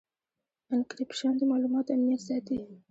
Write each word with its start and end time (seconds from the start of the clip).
انکریپشن 0.73 1.31
د 1.37 1.41
معلوماتو 1.51 1.93
امنیت 1.95 2.21
ساتي. 2.27 2.57